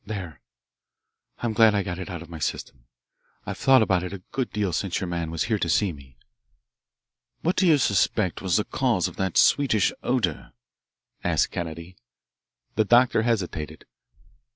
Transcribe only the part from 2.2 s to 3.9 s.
of my system. I've thought